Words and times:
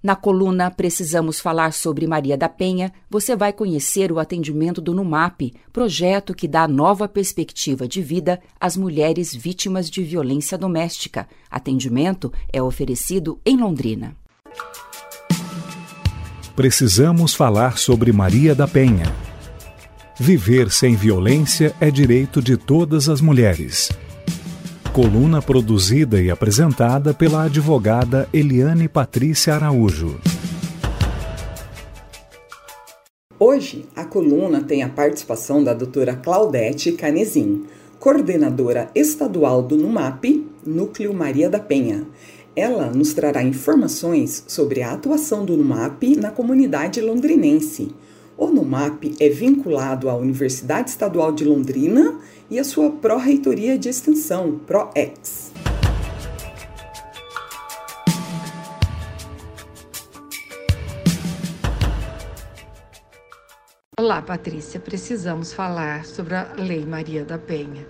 Na 0.00 0.14
coluna 0.14 0.70
Precisamos 0.70 1.40
Falar 1.40 1.72
sobre 1.72 2.06
Maria 2.06 2.36
da 2.36 2.48
Penha, 2.48 2.92
você 3.10 3.34
vai 3.34 3.52
conhecer 3.52 4.12
o 4.12 4.20
atendimento 4.20 4.80
do 4.80 4.94
NUMAP, 4.94 5.52
projeto 5.72 6.34
que 6.34 6.46
dá 6.46 6.68
nova 6.68 7.08
perspectiva 7.08 7.88
de 7.88 8.00
vida 8.00 8.40
às 8.60 8.76
mulheres 8.76 9.34
vítimas 9.34 9.90
de 9.90 10.04
violência 10.04 10.56
doméstica. 10.56 11.26
Atendimento 11.50 12.32
é 12.52 12.62
oferecido 12.62 13.40
em 13.44 13.56
Londrina. 13.56 14.14
Precisamos 16.54 17.34
falar 17.34 17.76
sobre 17.76 18.12
Maria 18.12 18.54
da 18.54 18.68
Penha. 18.68 19.12
Viver 20.16 20.70
sem 20.70 20.94
violência 20.94 21.74
é 21.80 21.90
direito 21.90 22.40
de 22.40 22.56
todas 22.56 23.08
as 23.08 23.20
mulheres. 23.20 23.88
Coluna 24.98 25.40
produzida 25.40 26.20
e 26.20 26.28
apresentada 26.28 27.14
pela 27.14 27.44
advogada 27.44 28.28
Eliane 28.34 28.88
Patrícia 28.88 29.54
Araújo. 29.54 30.18
Hoje, 33.38 33.84
a 33.94 34.04
coluna 34.04 34.64
tem 34.64 34.82
a 34.82 34.88
participação 34.88 35.62
da 35.62 35.72
doutora 35.72 36.16
Claudete 36.16 36.90
Canezin, 36.90 37.66
coordenadora 38.00 38.90
estadual 38.92 39.62
do 39.62 39.76
NUMAP, 39.76 40.44
Núcleo 40.66 41.14
Maria 41.14 41.48
da 41.48 41.60
Penha. 41.60 42.04
Ela 42.56 42.90
nos 42.90 43.14
trará 43.14 43.40
informações 43.44 44.42
sobre 44.48 44.82
a 44.82 44.90
atuação 44.90 45.44
do 45.44 45.56
NUMAP 45.56 46.16
na 46.16 46.32
comunidade 46.32 47.00
londrinense. 47.00 47.94
O 48.40 48.46
NUMAP 48.46 49.16
é 49.18 49.28
vinculado 49.28 50.08
à 50.08 50.14
Universidade 50.14 50.90
Estadual 50.90 51.32
de 51.32 51.44
Londrina 51.44 52.20
e 52.48 52.56
à 52.60 52.62
sua 52.62 52.88
Pró-Reitoria 52.88 53.76
de 53.76 53.88
Extensão, 53.88 54.60
PROEX. 54.60 55.52
Olá, 63.98 64.22
Patrícia. 64.22 64.78
Precisamos 64.78 65.52
falar 65.52 66.04
sobre 66.04 66.36
a 66.36 66.52
Lei 66.56 66.86
Maria 66.86 67.24
da 67.24 67.38
Penha, 67.38 67.84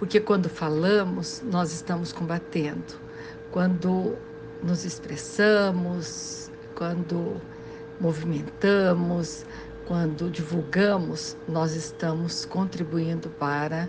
porque 0.00 0.18
quando 0.18 0.48
falamos, 0.48 1.44
nós 1.48 1.72
estamos 1.72 2.12
combatendo. 2.12 3.00
Quando 3.52 4.16
nos 4.64 4.84
expressamos, 4.84 6.50
quando 6.74 7.40
movimentamos, 8.00 9.46
quando 9.86 10.28
divulgamos, 10.28 11.36
nós 11.48 11.76
estamos 11.76 12.44
contribuindo 12.44 13.28
para 13.30 13.88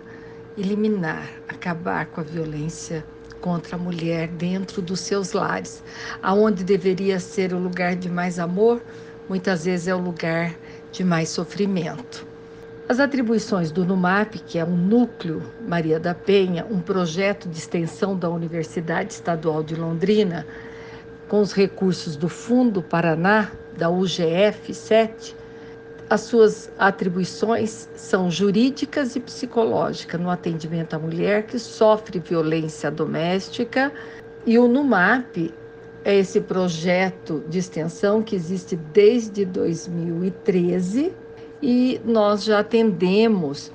eliminar, 0.56 1.28
acabar 1.48 2.06
com 2.06 2.20
a 2.20 2.24
violência 2.24 3.04
contra 3.40 3.76
a 3.76 3.78
mulher 3.78 4.28
dentro 4.28 4.80
dos 4.80 5.00
seus 5.00 5.32
lares. 5.32 5.82
Aonde 6.22 6.62
deveria 6.62 7.18
ser 7.18 7.52
o 7.52 7.58
lugar 7.58 7.96
de 7.96 8.08
mais 8.08 8.38
amor, 8.38 8.80
muitas 9.28 9.64
vezes 9.64 9.88
é 9.88 9.94
o 9.94 9.98
lugar 9.98 10.54
de 10.92 11.02
mais 11.02 11.30
sofrimento. 11.30 12.26
As 12.88 13.00
atribuições 13.00 13.72
do 13.72 13.84
NUMAP, 13.84 14.38
que 14.46 14.58
é 14.58 14.64
um 14.64 14.76
núcleo 14.76 15.42
Maria 15.66 15.98
da 15.98 16.14
Penha, 16.14 16.64
um 16.70 16.80
projeto 16.80 17.48
de 17.48 17.58
extensão 17.58 18.16
da 18.16 18.30
Universidade 18.30 19.12
Estadual 19.12 19.64
de 19.64 19.74
Londrina, 19.74 20.46
com 21.26 21.40
os 21.40 21.52
recursos 21.52 22.16
do 22.16 22.28
Fundo 22.28 22.82
Paraná, 22.82 23.50
da 23.76 23.90
UGF 23.90 24.72
7, 24.72 25.36
as 26.10 26.22
suas 26.22 26.70
atribuições 26.78 27.88
são 27.94 28.30
jurídicas 28.30 29.14
e 29.14 29.20
psicológicas 29.20 30.20
no 30.20 30.30
atendimento 30.30 30.94
à 30.94 30.98
mulher 30.98 31.44
que 31.44 31.58
sofre 31.58 32.18
violência 32.18 32.90
doméstica. 32.90 33.92
E 34.46 34.58
o 34.58 34.66
NUMAP 34.66 35.52
é 36.04 36.16
esse 36.16 36.40
projeto 36.40 37.44
de 37.48 37.58
extensão 37.58 38.22
que 38.22 38.34
existe 38.34 38.76
desde 38.76 39.44
2013 39.44 41.12
e 41.62 42.00
nós 42.04 42.44
já 42.44 42.60
atendemos 42.60 43.70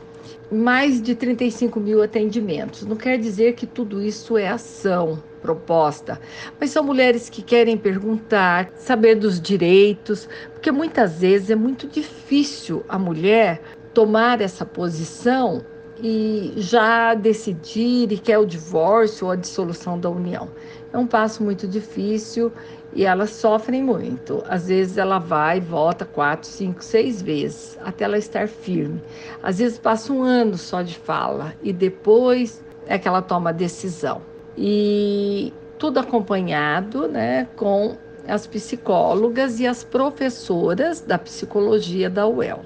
mais 0.52 1.02
de 1.02 1.16
35 1.16 1.80
mil 1.80 2.02
atendimentos. 2.02 2.86
Não 2.86 2.96
quer 2.96 3.18
dizer 3.18 3.54
que 3.54 3.66
tudo 3.66 4.02
isso 4.02 4.38
é 4.38 4.48
ação 4.48 5.22
proposta, 5.42 6.20
mas 6.60 6.70
são 6.70 6.84
mulheres 6.84 7.30
que 7.30 7.42
querem 7.42 7.78
perguntar, 7.78 8.72
saber 8.76 9.16
dos 9.16 9.42
direitos, 9.42 10.30
porque 10.54 10.72
muitas 10.72 11.20
vezes 11.20 11.50
é 11.50 11.56
muito 11.56 11.86
difícil 11.88 12.84
a 12.88 12.98
mulher 12.98 13.62
tomar 13.94 14.40
essa 14.40 14.66
posição 14.66 15.62
e 16.02 16.54
já 16.58 17.14
decidir 17.14 18.12
e 18.12 18.18
quer 18.18 18.38
o 18.38 18.46
divórcio 18.46 19.28
ou 19.28 19.32
a 19.32 19.36
dissolução 19.36 20.00
da 20.00 20.10
união. 20.10 20.50
É 20.94 20.98
um 20.98 21.08
passo 21.08 21.44
muito 21.44 21.68
difícil 21.68 22.52
e 22.94 23.04
elas 23.04 23.32
sofrem 23.32 23.84
muito. 23.84 24.44
Às 24.48 24.68
vezes 24.68 24.98
ela 24.98 25.18
vai 25.18 25.58
e 25.58 25.60
volta 25.60 26.06
quatro, 26.06 26.48
cinco, 26.48 26.84
seis 26.84 27.20
vezes 27.20 27.78
até 27.84 28.06
ela 28.06 28.18
estar 28.18 28.48
firme. 28.48 29.02
Às 29.42 29.58
vezes 29.58 29.80
passa 29.80 30.14
um 30.14 30.22
ano 30.22 30.56
só 30.56 30.84
de 30.84 30.96
fala 30.96 31.54
e 31.64 31.74
depois 31.74 32.64
é 32.86 33.00
que 33.00 33.08
ela 33.08 33.22
toma 33.22 33.50
a 33.50 33.54
decisão 33.54 34.22
e 34.58 35.52
tudo 35.80 36.00
acompanhado 36.00 37.08
né, 37.08 37.48
com 37.56 37.98
as 38.28 38.48
psicólogas 38.48 39.60
e 39.60 39.68
as 39.68 39.84
professoras 39.84 41.02
da 41.02 41.18
psicologia 41.18 42.10
da 42.10 42.28
UEL. 42.28 42.62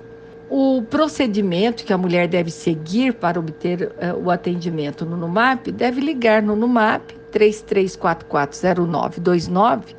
O 0.49 0.81
procedimento 0.83 1.83
que 1.83 1.91
a 1.91 1.97
mulher 1.97 2.27
deve 2.27 2.51
seguir 2.51 3.13
para 3.13 3.39
obter 3.39 3.83
uh, 3.83 4.23
o 4.23 4.31
atendimento 4.31 5.05
no 5.05 5.17
NUMAP 5.17 5.71
deve 5.71 5.99
ligar 5.99 6.41
no 6.41 6.55
NUMAP 6.55 7.17
33440929. 7.37 9.95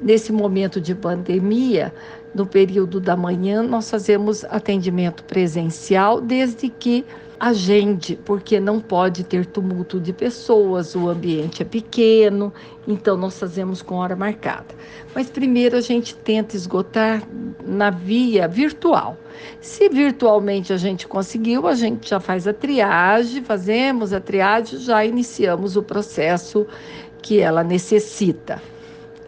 Nesse 0.00 0.32
momento 0.32 0.80
de 0.80 0.94
pandemia, 0.94 1.92
no 2.34 2.46
período 2.46 3.00
da 3.00 3.16
manhã, 3.16 3.62
nós 3.62 3.90
fazemos 3.90 4.44
atendimento 4.44 5.24
presencial, 5.24 6.20
desde 6.20 6.68
que 6.68 7.04
agende, 7.38 8.18
porque 8.24 8.58
não 8.58 8.80
pode 8.80 9.24
ter 9.24 9.46
tumulto 9.46 10.00
de 10.00 10.12
pessoas, 10.12 10.94
o 10.94 11.08
ambiente 11.08 11.62
é 11.62 11.64
pequeno, 11.64 12.52
então 12.86 13.16
nós 13.16 13.38
fazemos 13.38 13.82
com 13.82 13.96
hora 13.96 14.16
marcada. 14.16 14.74
Mas 15.14 15.28
primeiro 15.28 15.76
a 15.76 15.80
gente 15.80 16.14
tenta 16.14 16.56
esgotar 16.56 17.22
na 17.64 17.90
via 17.90 18.48
virtual. 18.48 19.16
Se 19.60 19.88
virtualmente 19.88 20.72
a 20.72 20.76
gente 20.76 21.06
conseguiu, 21.06 21.66
a 21.66 21.74
gente 21.74 22.08
já 22.08 22.20
faz 22.20 22.46
a 22.46 22.52
triagem, 22.52 23.42
fazemos 23.42 24.12
a 24.12 24.20
triagem, 24.20 24.78
já 24.78 25.04
iniciamos 25.04 25.76
o 25.76 25.82
processo 25.82 26.66
que 27.22 27.40
ela 27.40 27.62
necessita. 27.62 28.62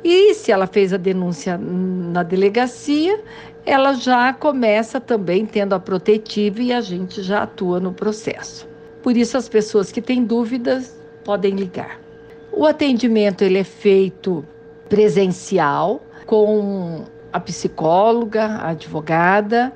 E 0.02 0.34
se 0.34 0.52
ela 0.52 0.66
fez 0.66 0.92
a 0.92 0.96
denúncia 0.96 1.58
na 1.58 2.22
delegacia, 2.22 3.20
ela 3.66 3.94
já 3.94 4.32
começa 4.32 5.00
também 5.00 5.44
tendo 5.44 5.74
a 5.74 5.80
protetiva 5.80 6.62
e 6.62 6.72
a 6.72 6.80
gente 6.80 7.22
já 7.22 7.42
atua 7.42 7.80
no 7.80 7.92
processo. 7.92 8.66
Por 9.02 9.16
isso 9.16 9.36
as 9.36 9.48
pessoas 9.48 9.92
que 9.92 10.00
têm 10.00 10.24
dúvidas 10.24 10.98
podem 11.24 11.54
ligar. 11.54 12.00
O 12.52 12.64
atendimento 12.64 13.42
ele 13.42 13.58
é 13.58 13.64
feito 13.64 14.44
presencial 14.88 16.02
com 16.26 17.04
a 17.32 17.38
psicóloga, 17.38 18.44
a 18.44 18.70
advogada 18.70 19.72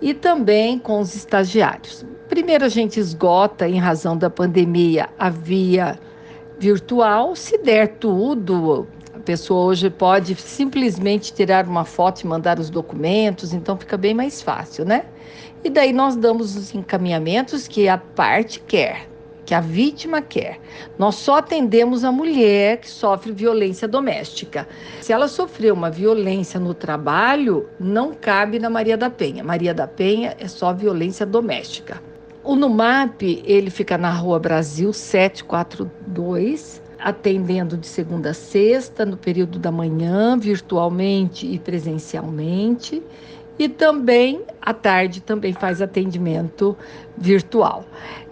e 0.00 0.14
também 0.14 0.78
com 0.78 1.00
os 1.00 1.14
estagiários. 1.14 2.04
Primeiro 2.28 2.64
a 2.64 2.68
gente 2.68 2.98
esgota 2.98 3.68
em 3.68 3.78
razão 3.78 4.16
da 4.16 4.30
pandemia 4.30 5.08
a 5.18 5.28
via 5.28 5.98
virtual, 6.58 7.34
se 7.34 7.58
der 7.58 7.96
tudo, 7.98 8.86
pessoa 9.22 9.64
hoje 9.66 9.88
pode 9.88 10.34
simplesmente 10.34 11.32
tirar 11.32 11.66
uma 11.66 11.84
foto 11.84 12.20
e 12.20 12.26
mandar 12.26 12.58
os 12.58 12.68
documentos, 12.68 13.54
então 13.54 13.76
fica 13.76 13.96
bem 13.96 14.12
mais 14.12 14.42
fácil, 14.42 14.84
né? 14.84 15.06
E 15.64 15.70
daí 15.70 15.92
nós 15.92 16.16
damos 16.16 16.56
os 16.56 16.74
encaminhamentos 16.74 17.68
que 17.68 17.88
a 17.88 17.96
parte 17.96 18.60
quer, 18.60 19.08
que 19.46 19.54
a 19.54 19.60
vítima 19.60 20.20
quer. 20.20 20.58
Nós 20.98 21.14
só 21.14 21.36
atendemos 21.36 22.04
a 22.04 22.10
mulher 22.10 22.78
que 22.78 22.90
sofre 22.90 23.32
violência 23.32 23.86
doméstica. 23.86 24.66
Se 25.00 25.12
ela 25.12 25.28
sofreu 25.28 25.72
uma 25.74 25.90
violência 25.90 26.58
no 26.58 26.74
trabalho, 26.74 27.68
não 27.78 28.12
cabe 28.12 28.58
na 28.58 28.68
Maria 28.68 28.96
da 28.96 29.08
Penha. 29.08 29.44
Maria 29.44 29.72
da 29.72 29.86
Penha 29.86 30.36
é 30.38 30.48
só 30.48 30.72
violência 30.72 31.24
doméstica. 31.24 32.02
O 32.44 32.56
NUMAP, 32.56 33.40
ele 33.46 33.70
fica 33.70 33.96
na 33.96 34.10
Rua 34.10 34.40
Brasil 34.40 34.92
742, 34.92 36.81
atendendo 37.02 37.76
de 37.76 37.86
segunda 37.86 38.30
a 38.30 38.34
sexta, 38.34 39.04
no 39.04 39.16
período 39.16 39.58
da 39.58 39.72
manhã, 39.72 40.38
virtualmente 40.38 41.46
e 41.46 41.58
presencialmente. 41.58 43.02
E 43.58 43.68
também 43.68 44.42
à 44.60 44.72
tarde 44.72 45.20
também 45.20 45.52
faz 45.52 45.82
atendimento 45.82 46.76
virtual. 47.16 47.84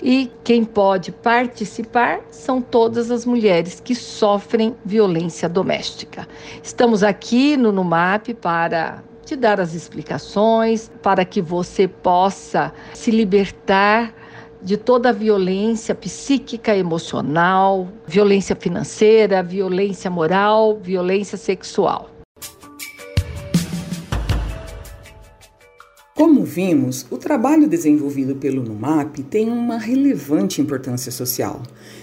E 0.03 0.31
quem 0.43 0.65
pode 0.65 1.13
participar 1.13 2.21
são 2.31 2.63
todas 2.63 3.11
as 3.11 3.27
mulheres 3.27 3.81
que 3.81 3.95
sofrem 3.95 4.75
violência 4.85 5.49
doméstica. 5.49 6.27
Estamos 6.63 7.03
aqui 7.03 7.57
no 7.57 7.71
NUMAP 7.71 8.35
para 8.41 9.03
te 9.25 9.37
dar 9.37 9.61
as 9.61 9.75
explicações, 9.75 10.91
para 11.03 11.25
que 11.25 11.41
você 11.41 11.87
possa 11.87 12.73
se 12.95 13.11
libertar 13.11 14.13
de 14.63 14.77
toda 14.77 15.09
a 15.09 15.13
violência 15.13 15.95
psíquica, 15.95 16.77
emocional, 16.77 17.89
violência 18.07 18.55
financeira, 18.55 19.43
violência 19.43 20.11
moral, 20.11 20.79
violência 20.83 21.39
sexual. 21.39 22.11
Como 26.21 26.45
vimos, 26.45 27.07
o 27.11 27.17
trabalho 27.17 27.67
desenvolvido 27.67 28.37
pelo 28.37 28.63
NUMAP 28.63 29.23
tem 29.31 29.49
uma 29.49 29.79
relevante 29.79 30.61
importância 30.61 31.11
social, 31.11 31.63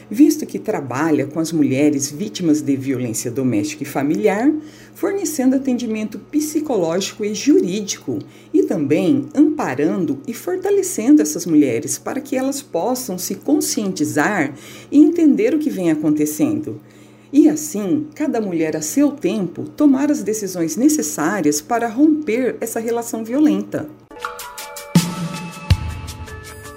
visto 0.09 0.43
que 0.43 0.57
trabalha 0.57 1.27
com 1.27 1.39
as 1.39 1.51
mulheres 1.51 2.09
vítimas 2.09 2.59
de 2.61 2.75
violência 2.75 3.29
doméstica 3.29 3.83
e 3.83 3.85
familiar, 3.85 4.51
fornecendo 4.97 5.55
atendimento 5.55 6.17
psicológico 6.17 7.23
e 7.23 7.35
jurídico 7.35 8.17
e 8.51 8.63
também 8.63 9.29
amparando 9.35 10.19
e 10.27 10.33
fortalecendo 10.33 11.21
essas 11.21 11.45
mulheres 11.45 11.99
para 11.99 12.19
que 12.19 12.35
elas 12.35 12.63
possam 12.63 13.15
se 13.15 13.35
conscientizar 13.35 14.55
e 14.91 14.97
entender 14.97 15.53
o 15.53 15.59
que 15.59 15.69
vem 15.69 15.91
acontecendo. 15.91 16.81
E 17.31 17.47
assim, 17.47 18.07
cada 18.15 18.41
mulher 18.41 18.75
a 18.75 18.81
seu 18.81 19.11
tempo 19.11 19.65
tomar 19.69 20.09
as 20.09 20.23
decisões 20.23 20.75
necessárias 20.75 21.61
para 21.61 21.87
romper 21.87 22.57
essa 22.59 22.79
relação 22.79 23.23
violenta. 23.23 23.87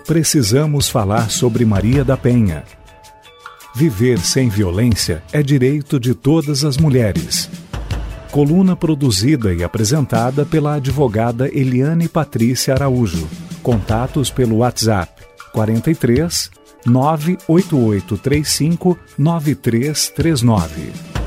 Precisamos 0.07 0.91
falar 0.91 1.31
sobre 1.31 1.65
Maria 1.65 2.05
da 2.05 2.19
Penha. 2.19 2.65
Viver 3.75 4.19
sem 4.19 4.51
violência 4.51 5.23
é 5.33 5.43
direito 5.43 5.99
de 5.99 6.15
todas 6.15 6.65
as 6.65 6.77
mulheres. 6.77 7.49
Coluna 8.31 8.77
produzida 8.77 9.53
e 9.53 9.65
apresentada 9.65 10.47
pela 10.47 10.75
advogada 10.75 11.49
Eliane 11.53 12.09
Patrícia 12.09 12.75
Araújo. 12.75 13.27
Contatos 13.61 14.31
pelo 14.31 14.59
WhatsApp 14.59 15.11
43 15.53 16.49
98835 16.87 18.97
9339. 19.19 21.20